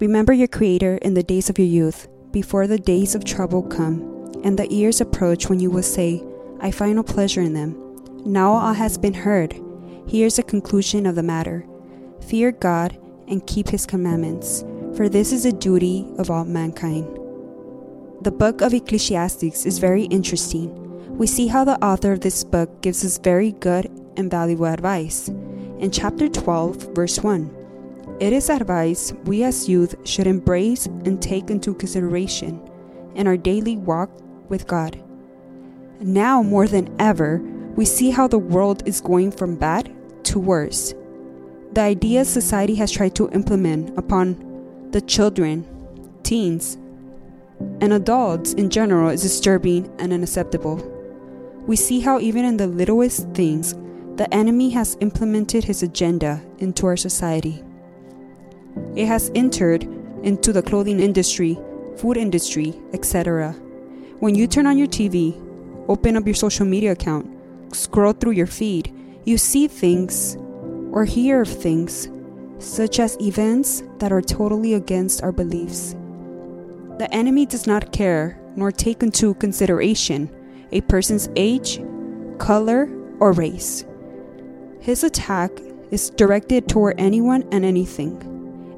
[0.00, 4.00] Remember your Creator in the days of your youth, before the days of trouble come,
[4.42, 6.24] and the years approach when you will say,
[6.58, 7.76] I find no pleasure in them.
[8.24, 9.60] Now all has been heard.
[10.08, 11.66] Here's the conclusion of the matter
[12.26, 14.64] Fear God and keep his commandments,
[14.96, 17.04] for this is the duty of all mankind.
[18.22, 21.18] The book of Ecclesiastes is very interesting.
[21.18, 23.84] We see how the author of this book gives us very good
[24.16, 25.28] and valuable advice.
[25.28, 27.59] In chapter 12, verse 1,
[28.20, 32.60] it is advice we as youth should embrace and take into consideration
[33.14, 34.10] in our daily walk
[34.50, 35.02] with God.
[36.00, 37.38] Now, more than ever,
[37.76, 39.90] we see how the world is going from bad
[40.24, 40.94] to worse.
[41.72, 45.66] The ideas society has tried to implement upon the children,
[46.22, 46.76] teens,
[47.80, 50.76] and adults in general is disturbing and unacceptable.
[51.66, 53.74] We see how, even in the littlest things,
[54.16, 57.62] the enemy has implemented his agenda into our society.
[58.96, 59.84] It has entered
[60.22, 61.58] into the clothing industry,
[61.96, 63.52] food industry, etc.
[64.20, 65.34] When you turn on your TV,
[65.88, 67.26] open up your social media account,
[67.74, 68.92] scroll through your feed,
[69.24, 70.36] you see things
[70.92, 72.08] or hear of things
[72.58, 75.94] such as events that are totally against our beliefs.
[76.98, 80.30] The enemy does not care nor take into consideration
[80.72, 81.80] a person's age,
[82.38, 83.84] color, or race.
[84.80, 85.50] His attack
[85.90, 88.29] is directed toward anyone and anything.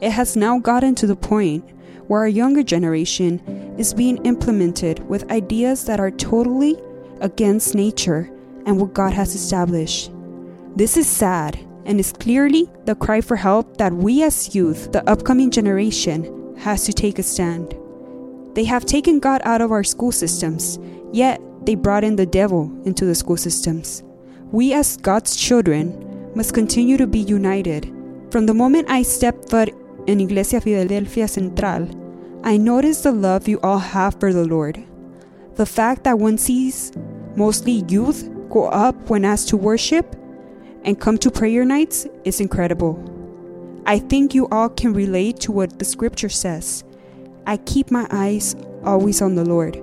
[0.03, 1.65] It has now gotten to the point
[2.09, 3.39] where our younger generation
[3.79, 6.77] is being implemented with ideas that are totally
[7.21, 8.29] against nature
[8.67, 10.11] and what God has established.
[10.75, 15.09] This is sad and is clearly the cry for help that we as youth, the
[15.09, 17.73] upcoming generation, has to take a stand.
[18.55, 20.81] They have taken God out of our school systems,
[21.13, 24.03] yet they brought in the devil into the school systems.
[24.51, 27.85] We, as God's children, must continue to be united.
[28.33, 29.73] From the moment I stepped foot
[30.07, 31.89] in Iglesia Filadelfia Central,
[32.45, 34.85] I noticed the love you all have for the Lord.
[35.55, 36.93] The fact that one sees
[37.37, 40.17] mostly youth go up when asked to worship
[40.85, 42.99] and come to prayer nights is incredible.
[43.87, 46.85] I think you all can relate to what the scripture says
[47.47, 48.55] I keep my eyes
[48.85, 49.81] always on the Lord.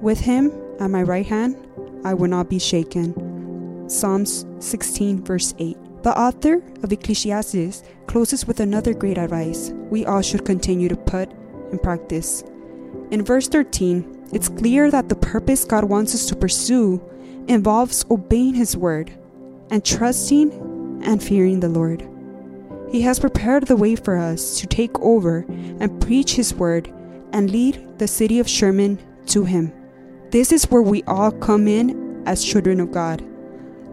[0.00, 1.56] With him at my right hand,
[2.04, 3.88] I will not be shaken.
[3.88, 5.76] Psalms 16, verse 8.
[6.08, 11.30] The author of Ecclesiastes closes with another great advice we all should continue to put
[11.70, 12.42] in practice.
[13.10, 16.98] In verse 13, it's clear that the purpose God wants us to pursue
[17.46, 19.12] involves obeying His word
[19.70, 20.50] and trusting
[21.04, 22.08] and fearing the Lord.
[22.90, 26.90] He has prepared the way for us to take over and preach His word
[27.34, 29.74] and lead the city of Sherman to Him.
[30.30, 33.22] This is where we all come in as children of God.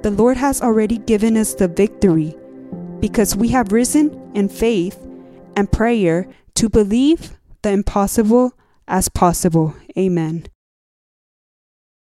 [0.06, 2.36] The Lord has already given us the victory
[3.00, 4.96] because we have risen in faith
[5.56, 7.32] and prayer to believe
[7.64, 8.54] the impossible
[8.88, 9.74] as possible.
[9.98, 10.46] Amen.